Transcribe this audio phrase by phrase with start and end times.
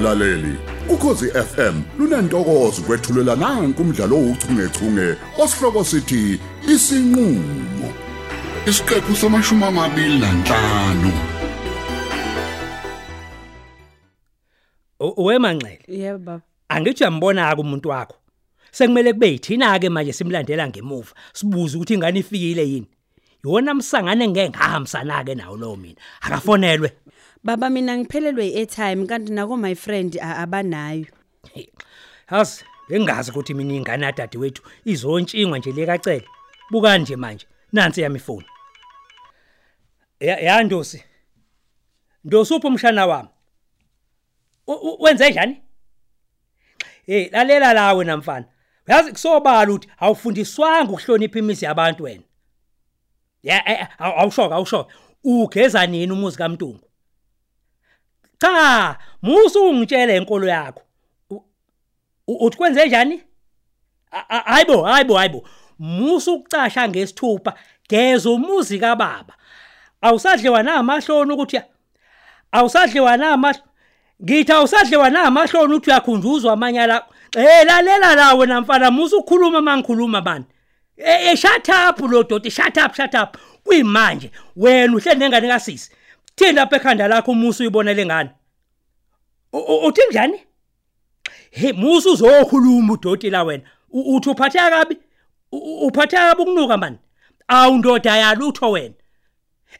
[0.00, 0.54] mlaleli.
[0.88, 7.88] Ukhosi FM lunantokozo kwethulela nanku umdlalo ouchungechunge osihloko sithi isinqulo.
[8.66, 11.12] Isiqephu samashumi amabili nanhlanu
[15.16, 16.42] Wemanxele Yebo baba.
[16.68, 18.16] angithi uyambona ke umuntu wakho.
[18.72, 21.14] Sekumele kube yithina ke manje simlandela ngemuva.
[21.32, 22.86] Sibuza ukuthi ingane ifikile yini?
[23.44, 26.92] Yona msangane ngeke ngahambisana ke nawo lo mina akafonelwe
[27.42, 31.06] Baba mina ngiphelelwe iairtime kanti nako my friend abanayo.
[32.26, 36.26] Hazi, bengazi ukuthi mina ingane yadade wethu izontshingwa nje lekacele.
[36.70, 38.46] Buka nje manje, nansi yami ifoni.
[40.20, 41.04] Ya yandosi.
[42.24, 43.28] Ndosuphi umshana wami?
[44.98, 45.62] Wenze njani?
[47.06, 48.46] Hey, lalela la wena mfana.
[48.88, 52.22] Uyazi kusobala ukuthi awufundiswanga ukuhlonipha imizi yabantu wena.
[53.42, 54.94] Ya eh, aw- awushoka awushoka.
[55.24, 56.80] Ugeza nini umuzi kaMntungu?
[58.38, 60.82] Cha, musu ungitshele inkolo yakho.
[62.26, 63.22] Uthi kwenze njani?
[64.28, 65.48] Hayibo, hayibo, hayibo.
[65.78, 67.54] Musu ukucasha ngesithupha,
[67.88, 69.34] geza umuzi kababa.
[70.00, 71.60] Awusadliwa na amahloni ukuthi
[72.52, 73.66] awusadliwa na amahloni.
[74.22, 77.06] Ngithi awusadliwa na amahloni uthi uyakhunjuzwa amanyala.
[77.36, 80.44] Eh lalela la wena mfana musu ukukhuluma mangikhuluma bani.
[81.02, 83.36] Eh eh, shut up lo doti shut up shut up.
[83.64, 85.90] Kuyimanje wena uhle nengane kasisi.
[86.36, 88.30] Thini lapha ekhanda lakho umusu uyibonele ngani?
[89.52, 90.40] Uthi njani?
[91.50, 93.62] Hey musu uzokhuluma udoti la wena.
[93.90, 94.96] Uthi uphatheka kabi?
[95.52, 96.98] Uphatheka kabi ukunuka mani?
[97.48, 98.94] Awu ndoda yalutho wena.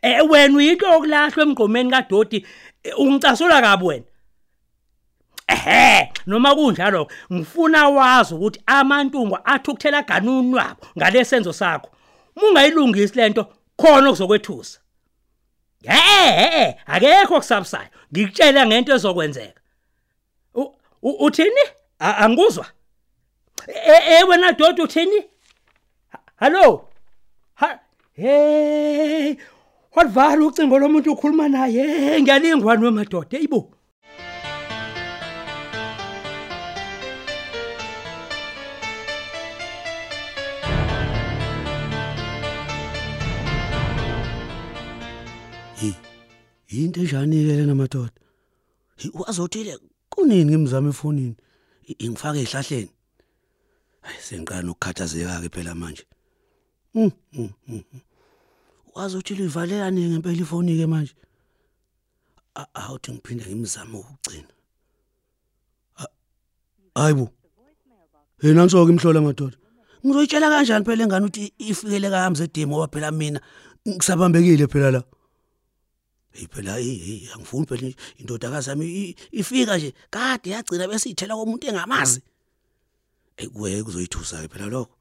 [0.02, 2.46] Eh wena uyinto okulahlwa emgqomeni kadoti
[2.82, 4.04] eh, ungicasula kabi wena.
[5.52, 11.90] Ehhe noma kunjalo ngifuna wazi ukuthi amantungu athukuthela ganunu wabo ngalesenzo sakho.
[12.36, 14.80] Mungayilungisi lento khona okuzokwethusa.
[15.84, 17.88] Eh akekho kusabusayo.
[18.12, 19.60] Ngikutshela ngento ezokwenzeka.
[21.02, 21.64] Uthini?
[21.98, 22.66] Angikuzwa.
[23.68, 25.24] Eh wena dodwa uthini?
[26.08, 26.88] Ha- Hallo.
[27.54, 27.78] Ha
[28.12, 29.36] Hey.
[29.94, 32.20] Walivala ucingo lomuntu ukhuluma naye.
[32.22, 33.38] Ngiyalingwa wemadoda.
[33.38, 33.70] Eyibo.
[46.70, 48.10] Into enjani ke lena madoda?
[48.96, 49.78] Hey, wazothile
[50.10, 51.36] kunini ngimzama efonini?
[51.88, 52.90] I- Ngifake ehlahleni.
[54.02, 56.04] Hayi sengiqala ukukhathazeka ke phela manje.
[56.94, 57.10] Mm.
[57.32, 58.00] mm, mm, mm.
[58.94, 61.14] Wazothile ivalela nini ngempela ifoni ke manje?
[62.54, 64.48] A- Awuthi ngiphinde ngimzame ukugcina.
[65.98, 66.14] A-
[66.94, 67.30] Hayibo.
[68.40, 69.56] Hey nanso ke imhlola madoda.
[70.06, 73.40] Ngizoyitshela kanjani phela engane ukuthi ifikele kahamza edimo ngoba phela mina
[73.88, 75.02] ngisabambekile phela la.
[76.32, 81.34] Hey phela hey hey angifuni phela indodakazi yami i- ifika nje kade yagcina bese ithela
[81.36, 82.22] komuntu engamazi.
[83.36, 84.94] Hey kuwe kuzoyithusa ke phela lokho.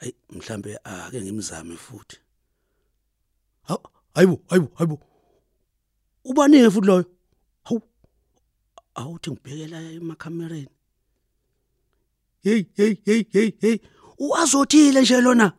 [0.00, 2.16] Hey mhlambe ake ngimzame futhi.
[3.62, 3.78] Haw
[4.14, 4.98] hayibo hayibo hayibo.
[6.24, 7.04] Ubanike futhi loyo.
[7.64, 7.82] Hawu.
[8.94, 10.68] Awuthi ngibhekela emakhamereni.
[12.42, 13.78] Hey hey hey hey hey.
[14.18, 15.52] Uwazothile nje lona.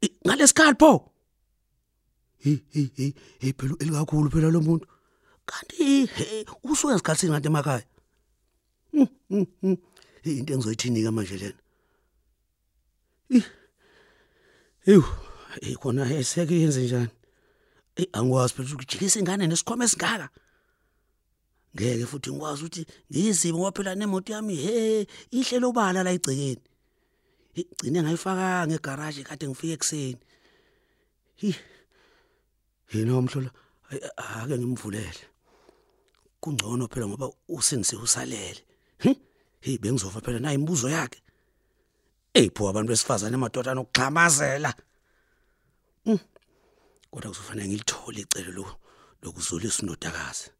[0.00, 1.09] Eh, Ngalesikhathi pho.
[2.40, 4.86] Hey hey hey hey phela elikakhulu phela lo muntu.
[5.46, 6.08] Kanti
[6.64, 7.84] usuke esikhatsini ngathi emakhaya?
[8.92, 9.76] Mm, mm, mm.
[10.22, 11.58] hey into engizoyithini ke manje lena.
[14.86, 15.04] Ih.
[15.60, 17.10] hey khona eseke yenze njani?
[17.96, 20.28] Hey angikwazi phela ukujikisa ingane nesikhwama esingaka.
[21.74, 26.62] Ngeke futhi ngikwazi ukuthi ngiyizimo ngoba phela nemoto yami he ihlelo obala la igcekeni
[27.54, 30.18] igcine ngayifaka ngegarage kade ngifike ekseni
[31.40, 31.54] hi.
[32.92, 33.50] Yena umhlola
[33.90, 35.22] ay- ake ngimvulele.
[36.40, 38.62] Kungcono phela ngoba usengise usalele.
[38.98, 39.16] Hi,
[39.60, 41.20] hey bengizofa phela nayi imibuzo yakhe.
[42.34, 44.74] Eyipho abantu besifazane emadoda nokugxamazela
[46.06, 46.18] Mm.
[47.10, 48.76] kodwa kuzofanele ngilithole icelo lo
[49.22, 50.50] lokuzolisa indodakazi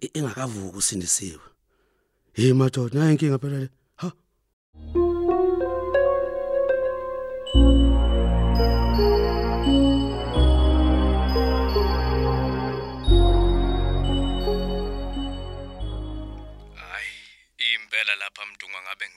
[0.00, 1.40] E- engakavuki usindisiwe.
[2.32, 3.68] Hey madoda nayi inkinga phela le.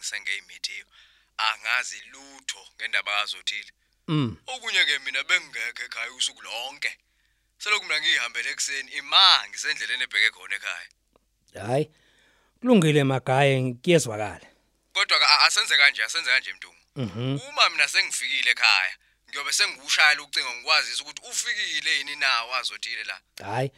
[0.09, 0.85] Ngisengeyimidiyo.
[1.37, 3.71] Angazi lutho ngendaba kazothile.
[4.07, 4.37] Mm.
[4.47, 6.97] Okunye ke mina bengekho ekhaya usuku lonke.
[7.57, 10.89] Selokhu mina ngihambele ekseni ima ngisendleleni ebheke khona ekhaya.
[11.67, 11.89] Hayi.
[12.59, 14.47] Kulungile magaye ngiyezwakala.
[14.93, 16.83] Kodwa asenze kanje, asenze kanje mntunga.
[16.95, 17.39] Mhm.
[17.49, 18.93] Uma mina sengifikile ekhaya,
[19.29, 23.21] ngiyobe sengikushayela ucingo ngikwazisa ukuthi ufikile yini na wazothile la.
[23.43, 23.71] Hayi.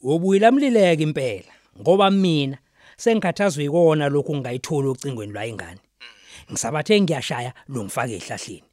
[0.00, 2.58] Ubuyila mlileke impela ngoba mina
[3.02, 5.80] sengikhathazwe ikona lokhu ngingayithola ocingweni lwa ingane.
[6.52, 8.64] Ngisabathe ngiyashaya lo ngifake ehlahleni.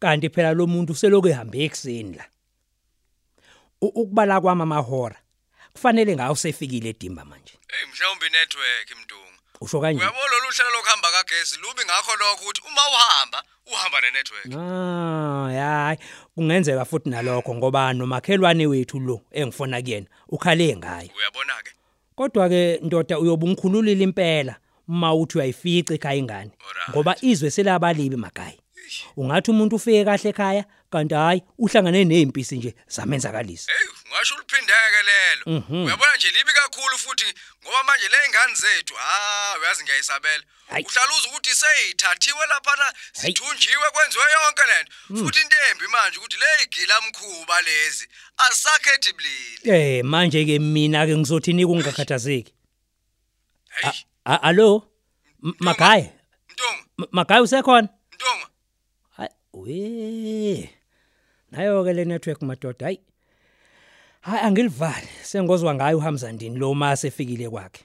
[0.00, 2.24] Kanti phela lo muntu seloku ehambe ekseni la.
[3.80, 5.16] U- Ukubala kwami amahora
[5.72, 7.54] kufanele ngawo sefikile edimba manje.
[7.68, 10.00] hey mhlawumbe inetwork mntungu Usho kanje?
[10.00, 13.42] uyabona lolu hlelo lokuhamba kagesi lubi ngakho lokho ukuthi uma uhamba
[13.72, 15.98] uhamba nenetwork Ah, hayi
[16.34, 21.10] kungenzeka futhi nalokho ngoba nomakhelwane wethu lo engifona kuyena ukhale ngayo.
[21.16, 21.70] uyabona ke
[22.18, 24.56] Kodwa ke ndoda uyobungikhululile impela
[24.88, 26.50] uma uthi uyayifica ekhaya ingane
[26.90, 28.58] ngoba izwe selabalibi makhaya.
[29.16, 33.72] Ungathi umuntu ufike kahle ekhaya kanti hayi uhlangane nezimpisi nje zamenzakalisa.
[33.72, 35.42] hey ngasho uliphindeke lelo
[35.84, 37.24] uyabona nje libi kakhulu futhi
[37.62, 44.24] ngoba manje le ingane zethu ah uyazi ngiyayisabela uhlala uza ukuthi seyithathiwe laphana sithunjiwe kwenziwe
[44.36, 44.92] yonke lento
[45.24, 51.06] futhi into embi manje ukuthi le igila mkhuba lezi asakhethi bulili Eh manje ke mina
[51.06, 52.52] ke ngizothini kungakhathazeki.
[53.70, 53.90] hey
[54.24, 54.88] A- Allo?
[55.44, 56.12] M- Makhaya?
[56.50, 57.88] mntungu M- Makhaya usekhona?
[59.16, 60.74] Hayi we.
[61.52, 63.00] Nayo ke le network madoda hayi.
[64.20, 67.84] Hayi angilivali sengozwa ngayo uHamzandini lo ma sefikile kwakhe.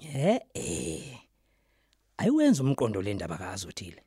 [0.00, 1.18] Eh eh.
[2.18, 4.02] Ayiwenza umqondo le ndaba kazothile.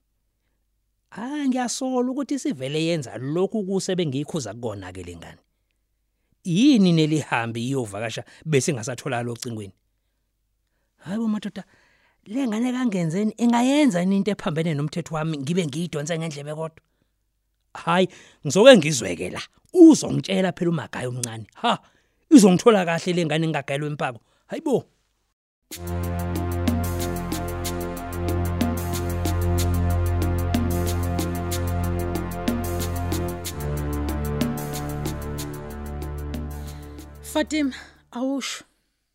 [1.11, 5.39] Ah ngiyasola ukuthi sivele yenza lokhu kuse bengikhuza kukona ke lengane.
[6.43, 9.73] Yini nelihambi iyovakasha bese ngasathola lo cingweni.
[10.97, 11.63] Hayibo madoda
[12.25, 16.90] lengane kangenzeni ingayenza into ephambene nomthetho wami ngibe ngiyidonsa ngendlebe kodwa.
[17.73, 18.07] Hayi
[18.45, 19.41] ngizoke ngizweke la.
[19.73, 21.45] Uzongitshela phela umagaya omncane.
[21.61, 21.79] Ha
[22.29, 24.19] izongithola kahle lengane ngagayelwe impako.
[24.47, 24.85] Hayibo.
[37.31, 37.73] Fatima
[38.11, 38.63] awusho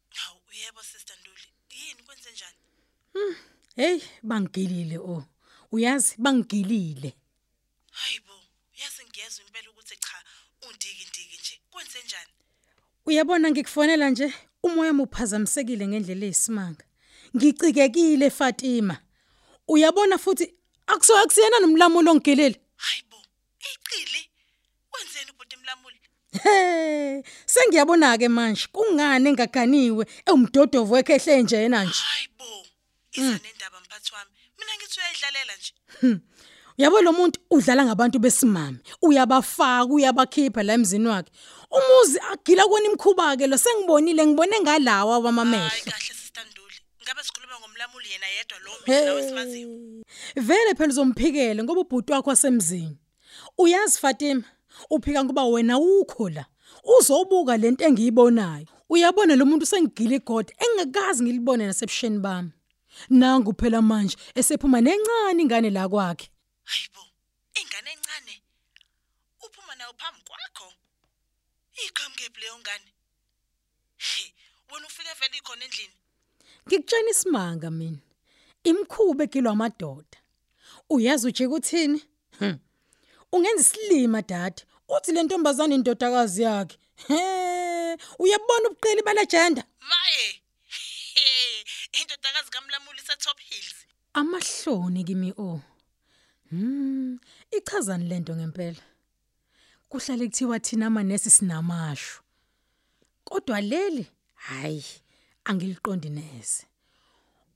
[0.08, 1.46] Hawu yebo sister Nduli.
[1.70, 2.56] Yini kwenze njani?
[3.76, 5.24] hey bangigilile o
[5.72, 7.12] uyazi bangigilile
[7.90, 8.32] Hayibo,
[8.80, 10.18] yazi ngiyezwa impela ukuthi cha
[10.76, 11.60] undiki ndiki nje.
[11.70, 12.30] Kwenze njani?
[13.06, 16.84] uyabona ngikufonela nje umoya uphazamisekile ngendlela eyisimanga
[17.36, 18.96] ngicikekile Fatima
[19.68, 20.46] uyabona futhi
[20.86, 23.18] akuso akusiyena nomlamulo ongigilile Hayibo,
[23.72, 24.22] iqili.
[24.92, 26.00] Wenzeni ubhuti Mlamuli?
[26.44, 32.02] Hey, sengiyabona ke manje kungani engaganiwe ewumdodovo wekhehle nje yena nje.
[32.10, 32.66] Hayibo.
[33.12, 34.30] Iza nendaba mphathi wami.
[34.58, 35.72] Mina ngithi uyayidlalela nje.
[36.78, 41.30] Uyabo lo muntu udlala ngabantu besimami, uyabafaka, uyabakhipha la emzini wakhe.
[41.70, 45.70] Umuzi agila kweni imkhuba ke lo sengibonile ngibone ngalawa Hayi wamamehlo.
[45.84, 46.76] kahle sister Nduli.
[47.02, 49.68] Ngabe sikhuluma ngomlamuli yena yedwa lo mina wesimaziyo.
[50.36, 52.98] Vele phela uzomphikele ngoba ubhuti wakho wasemzini.
[53.58, 54.42] Uyazi Fatima,
[54.90, 56.44] uphika ngoba wena ukho la.
[56.98, 58.66] Uzobuka lento engiyibonayo.
[58.90, 62.50] Uyabona lo muntu sengigila igodi engakazi ngilibone nasebusheni bami.
[63.10, 66.28] Nangu phela manje esephuma nencane ingane la kwakhe.
[66.70, 67.02] Hayibo,
[67.60, 68.34] ingane encane.
[69.44, 70.68] Uphuma nayo phambi kwakho.
[71.84, 72.90] Iqhamuke leyo ngane.
[74.70, 75.96] Wena ufike vele ikhona endlini.
[76.66, 77.98] Ngikutshela isimanga mina.
[78.64, 80.18] Imkhuba egilwa amadoda.
[80.90, 82.00] Uyazi uje kuthini?
[82.38, 82.58] Hm.
[83.32, 84.62] Ungenza isilima dad.
[84.88, 86.78] Uthi le ntombazane indodakazi yakhe.
[87.08, 89.62] He, uyabona ubuqili balejenda?
[89.90, 90.42] Maye.
[92.00, 93.74] Indodakazi kaMlamuli se Top Hills.
[94.14, 95.60] Amahloni kimi o.
[96.50, 97.18] Hmm,
[97.50, 98.82] ichazani lento ngempela.
[99.88, 102.20] Kuhlale kuthiwa thina amanesi sinamasho.
[103.24, 104.84] Kodwa leli hayi
[105.44, 106.66] angiliqondi neze.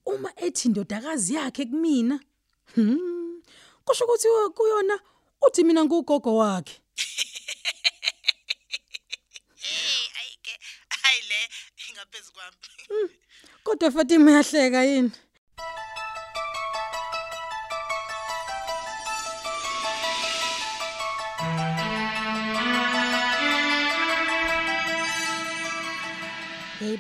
[0.06, 2.20] Uma ethi indodakazi yakhe kumina,
[2.75, 3.42] hmm,
[3.85, 5.00] kusho ukuthi kuyona
[5.42, 6.80] uthi mina ngugogo wakhe.
[10.18, 10.59] Ayike.
[10.88, 11.49] Hayi le
[11.88, 12.56] ingaphezulu kwami.
[13.64, 15.12] Kodwa Fatima uyahleka yini?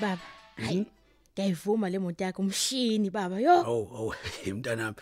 [0.00, 0.22] Baba.
[0.56, 0.86] Hayi.
[1.34, 3.52] Ngiyayivuma le moto yakhe umshini baba yo.
[3.52, 4.14] Awu awu
[4.56, 4.96] mntanami.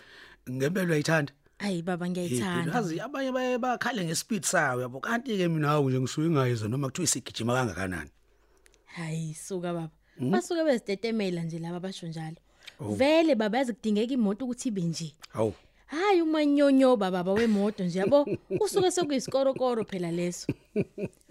[0.49, 1.33] Ngempela uyayithanda.
[1.57, 2.73] Hayi baba ngiyayithanda.
[2.73, 6.87] Yazi abanye baye bakhale ngespeed sawo yabo kanti ke mina hawu nje ngisuke ngayizwa noma
[6.87, 8.09] kuthiwa isigijima kangakanani.
[8.85, 9.89] Hayi suka baba.
[10.19, 12.37] Basuke bezitetemela nje laba basho njalo.
[12.79, 15.15] Vele baba yazi kudingeka imoto ukuthi ibe nje.
[15.33, 15.53] Awu
[15.89, 18.27] Hayi umanyonyo baba wemoto nje yabo.
[18.63, 20.47] Usuke sekuyisikoro phela leso.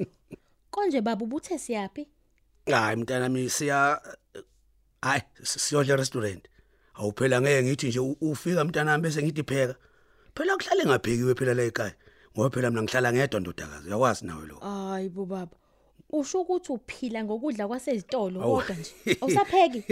[0.71, 2.09] Konje baba ubuthe siyapi?
[2.77, 4.01] Hayi mntanami siya
[5.03, 6.49] hayi siyodla restaurant.
[6.95, 9.75] Awuphela ngeke ngithi nje ufika mntanami bese ngithi pheka.
[10.35, 11.95] Phela kuhlale ngabhekiwe phela la ekhaya.
[12.35, 13.89] Ngoba phela mina ngihlala ngedwa ndodakazi.
[13.89, 14.57] Uyakwazi nawe lo.
[14.59, 15.57] Hayi bo baba.
[16.11, 19.83] usho ukuthi uphila ngokudla kwasezitolo kodwa nje awusapheki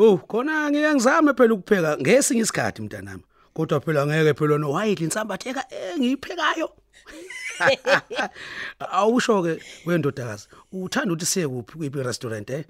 [0.00, 3.22] Oh, khona ngeke ngizame phela ukupheka ngesinye isikhathi mntanami.
[3.54, 6.68] Kodwa phela ngeke phela no white insambatheka engiyiphekayo.
[8.92, 12.64] Awusho ke wendodakazi, uthanda ukuthi siye kuphi kwiphi restaurant eh?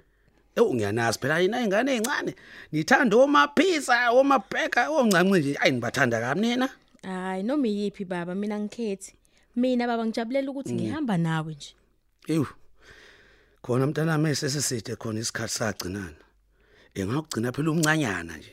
[0.55, 2.35] Eh ngiyanazi phela yina ingane ezincane.
[2.71, 5.57] Nithanda oma pizza, oma burger, oncanci nje.
[5.61, 6.69] Ayi nibathanda kabi nina.
[7.03, 9.13] hayi noma iyiphi baba mina ngikhethi
[9.55, 11.75] mina baba ngijabulela ukuthi ngihamba nawe nje
[12.27, 12.47] Ewu.
[13.61, 16.23] Khona mntanami esesiside khona isikhathi sagcinana.
[16.95, 18.51] Engakugcina phela umncanyana nje.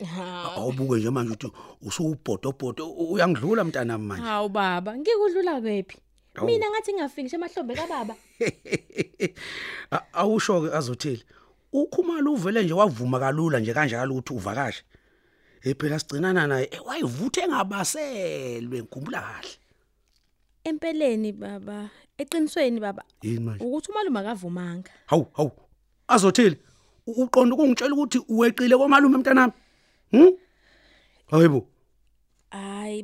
[0.57, 1.51] Awubuke nje manje ukuthi
[1.83, 4.23] usubhodobhodo uyangidlula mntanami manje.
[4.23, 6.06] hawu baba ngikudlula kephi Awu.
[6.45, 8.15] Mina ngathi ngingafikisha emahlombe kababa
[10.13, 11.23] Awusho ke azothile.
[11.73, 14.83] Ukhumalo uvele nje wavuma kalula nje kanjalo ukuthi uvakashe.
[15.63, 19.57] Eh phela sigcinana naye wayivuthe engabaselwe ngikhumbula kahle.
[20.65, 23.03] empeleni baba eqinisweni baba
[23.61, 25.53] ukuthi umalume akavumanga Hawu hawu.
[26.09, 26.57] Azothile.
[27.07, 29.53] Uqonda ukungitshela ukuthi uweqile komalume mntanami.
[30.11, 30.31] Hm?
[31.31, 31.67] Hayibo.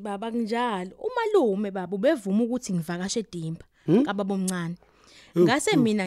[0.03, 3.65] Baba kunjalo umalume baba ubevuma ukuthi ngivakashe edimba
[4.05, 4.77] kababa omncane
[5.39, 6.05] ngase mina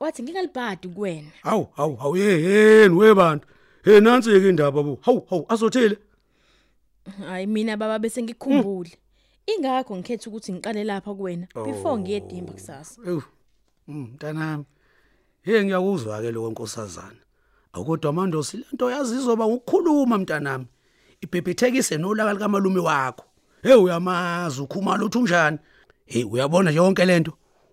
[0.00, 3.48] wathi ngingalibhadi kuwena Hawu hawu hawu yeyeni webantu.
[3.84, 4.98] Hey nansi ke indaba bo.
[5.02, 5.98] Hawu hawu azothile.
[7.26, 8.90] hayi mina baba bese ngikukhumbule
[9.46, 13.22] ingakho ngikhetha ukuthi ngiqale lapha kuwena before ngiye edimba kusasa Ewu.
[13.88, 14.64] Mm, Mntanami.
[15.42, 17.20] Hey ngiyakuzwa ke lokho nkosazana.
[17.72, 20.66] Akodwa amandosi lento yazi izoba ukukhuluma mntanami.
[21.24, 23.24] Ibhebhethekise nolaka likamalume wakho.
[23.62, 25.58] Hey uyamazi ukhumala uthi unjani?
[26.06, 27.32] Hey uyabona nje yonke lento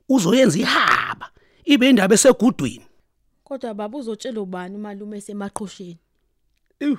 [0.09, 1.29] uzoyenza ihaba.
[1.65, 2.85] Ibe indaba esegudwini.
[3.43, 5.97] kodwa baba uzotshela ubani umalume esemaqhosheni
[6.79, 6.97] Ewu.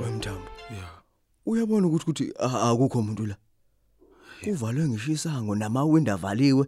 [0.00, 0.48] Wemthambo.
[0.70, 0.90] Yeah.
[1.46, 3.36] Uyabona ukuthi ukuthi a- akukho umuntu la.
[4.44, 6.66] Kuvalwe ngisho isango namawindi avaliwe.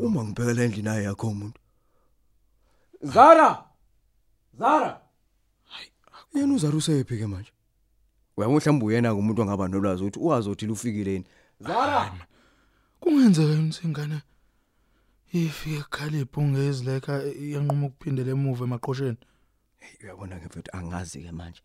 [0.00, 1.60] Uma ngibheka endlini ayi yakho umuntu.
[3.02, 3.64] Zara!
[4.58, 5.00] Zara!
[6.34, 7.52] Yena uzara usephi ke manje?
[8.36, 11.24] Uyabona mhlawumbe uyena umuntu ongaba nolwazi ukuthi uwazi ukuthi ufikile yini.
[11.60, 12.12] Zara!
[13.00, 14.22] Kungenzeka yini singane
[15.32, 17.12] ifike ekhalipho ungezileka
[17.52, 19.18] yanquma ukuphindela emuva emaqhosheni.
[20.02, 21.62] Uyabona ke mfethu angazi ke manje.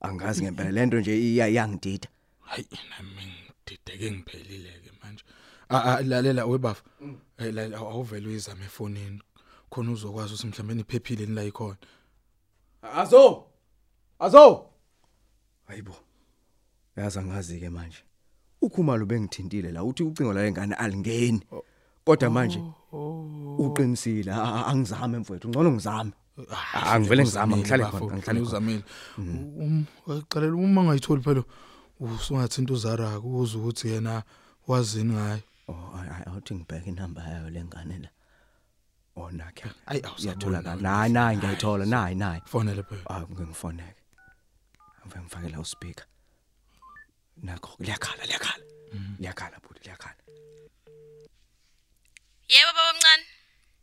[0.00, 2.08] Angazi ngempela lento nje iya yangidida.
[2.40, 5.24] Hayi nami ngidideke ngiphelile ke manje.
[5.70, 6.82] Ah ah, lalela webafa.
[7.38, 9.20] Eh lalela awuvele uyizame efonini.
[9.70, 11.76] Khona uzokwazi ukuthi mhlawumbe niphephile nila ikhona.
[12.82, 13.44] Azo!
[14.18, 14.66] Azo!
[15.68, 15.94] Hayibo.
[16.96, 18.02] Yazi angazi ke manje.
[18.62, 21.40] Ukhumalo bengithintile la uthi ucingo la engane alingeni.
[22.04, 22.60] Kodwa manje
[23.58, 26.12] uqinisile a- a- angizame mfowethu ngcono ngizame.
[26.74, 28.40] Ah, ngivele ngizama ngihlale khona ngihlale khona.
[28.40, 28.82] uzamile.
[29.18, 29.84] Um
[30.28, 31.44] qalela uma ngayitholi phela
[32.02, 34.22] usungathinta uzara ukuze ukuthi yena
[34.66, 35.40] wazini ngayo.
[35.68, 38.08] Oh ay- ay, awuthi ngibheke inamba yayo lengane la.
[39.16, 39.70] Oh nakhe.
[39.86, 40.82] Ayi, awusaboni Iyatholakala.
[40.82, 41.08] nawe.
[41.08, 42.40] Nayi nayi ngiyayithola nayi nayi.
[42.46, 43.02] Fonele phela.
[43.10, 44.00] Ah ngike ngifoneke.
[45.06, 46.06] Ngifike ngifake la uspeaker.
[47.42, 48.64] Nakho liyakhala liyakhala.
[49.20, 50.16] Liyakhala bhuti liyakhala.
[52.48, 53.24] Yebo baba omncane.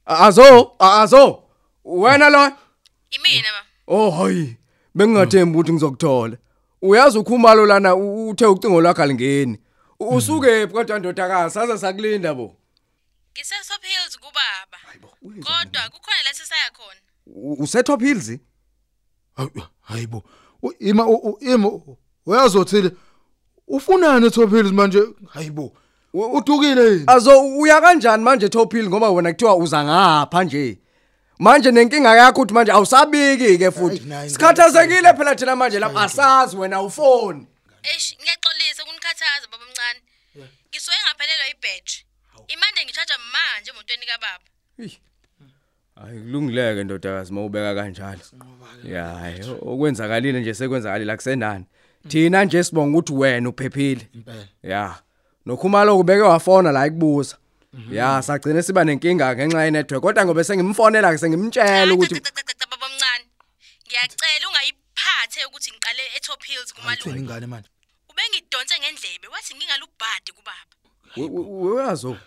[0.06, 1.44] Azo, azo.
[1.86, 2.44] Wena lo?
[3.12, 3.66] Imina baba.
[3.88, 4.58] Oh hayi.
[4.96, 6.38] Bengingathembi ukuthi ngizokuthola.
[6.82, 9.60] Uyazi ukhumalo lana u- uthe ucingo lwakhe alingeni.
[10.00, 12.56] U- Usuke phi kodwa ndodakazi saze sakulinda bo.
[13.34, 14.78] Ngisesop Hills kubaba.
[15.22, 17.00] Kodwa kukhona la sisaya khona.
[17.26, 18.32] U- Usetop Hills?
[19.38, 20.24] Hayi- Hayibo.
[20.64, 21.72] U- Ima u- u- ima
[22.26, 22.92] uyazothile.
[23.68, 25.04] Ufunani eTop Hills manje?
[25.30, 25.72] Hayibo.
[26.14, 27.04] Udukile yini?
[27.08, 30.80] Azo uya kanjani manje Top Hill ngoba wena kuthiwa uza ngapha nje.
[31.40, 33.98] Manje nenkinga yakho uthi manje awusabiki ke futhi.
[33.98, 37.48] Hayi, nayi, Sikhathazekile phela thina manje lapha asazi wena ufoni.
[37.84, 40.00] Eish ngiyaxolisa kunikhathaza baba omncane.
[40.70, 42.06] Ngisuke ngaphelelwa ibattery.
[42.48, 44.46] Imande ngicharge manje emotweni kababa.
[45.96, 48.20] Hayi kulungileke ndodakazi mawubeka kanjalo.
[48.84, 51.66] Ya hayi okwenzakalile nje sekwenzakalile akusenani.
[52.08, 54.08] Thina nje sibonga ukuthi wena uphephile.
[54.14, 54.48] Impela.
[54.64, 54.96] Ya.
[55.46, 57.38] Nokhumalo kubeke wafona la ikubuza.
[57.92, 62.32] Ya sagcina siba nenkinga ngenxa ye network kodwa ngobe sengimfonela ke sengimtshela ukuthi Cha, cha,
[62.32, 63.26] cha, cha, baba omncane.
[63.86, 67.20] Ngiyacela ungayiphathe ukuthi ngiqale eTop Hills Ayithini kumalume.
[67.20, 67.70] ingane manje?
[68.10, 70.74] Ubengidonse ngendlebe wathi ngingalubhadi kubaba.
[71.16, 72.18] uyazo.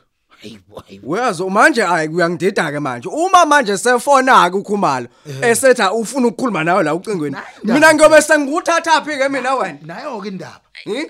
[1.02, 3.08] Uyazo manje ayi kuyangidida ke manje.
[3.08, 5.08] Uma manje sefona ke ukhumalo
[5.42, 7.36] esetha ufuna ukukhuluma nawe la ucingweni.
[7.64, 9.78] Mina ngiyobe sengikuthatha phi ke mina wena?
[9.82, 10.62] Nayo ke indaba.
[10.84, 11.06] Hm?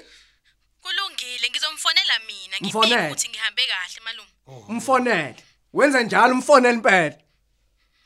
[0.83, 2.32] Kulungile ngizomfonela mina Mfonele.
[2.63, 4.29] Ngibike ukuthi ngihambe kahle malume.
[4.69, 5.37] Umfonele.
[5.73, 7.15] Wenze njalo umfonele impela.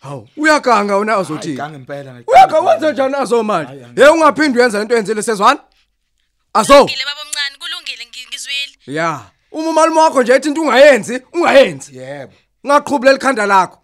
[0.00, 1.52] Hawu, uyaganga wena uzothi.
[1.54, 2.30] Gange impela ngithi.
[2.30, 3.86] Uyaganga wenza njani nazo manje?
[3.96, 5.60] Hey ungaphindi uyenza into oyenzile sezwana?
[6.54, 6.84] Aso.
[6.84, 8.98] Ngile baba omncane kulungile ngi- ngizwile.
[8.98, 9.20] Ya.
[9.52, 11.96] Uma umalume wakho nje ethi into ungayenzi, ungayenzi.
[11.98, 12.32] Yebo.
[12.66, 13.78] Ngaqhubula likhanda lakho.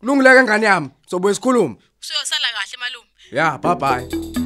[0.00, 1.76] Kulungileke ngane yami, sobuye sikhulume.
[2.00, 3.08] Usuyosala kahle malume.
[3.32, 4.45] Ya, bye bye.